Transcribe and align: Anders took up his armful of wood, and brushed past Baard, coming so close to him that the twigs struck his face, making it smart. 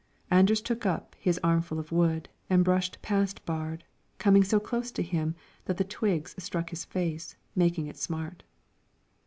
Anders 0.31 0.61
took 0.63 0.83
up 0.83 1.13
his 1.19 1.39
armful 1.43 1.77
of 1.77 1.91
wood, 1.91 2.27
and 2.49 2.65
brushed 2.65 2.99
past 3.03 3.45
Baard, 3.45 3.83
coming 4.17 4.43
so 4.43 4.59
close 4.59 4.91
to 4.93 5.03
him 5.03 5.35
that 5.65 5.77
the 5.77 5.83
twigs 5.83 6.33
struck 6.39 6.71
his 6.71 6.85
face, 6.85 7.35
making 7.55 7.85
it 7.85 7.97
smart. 7.97 8.41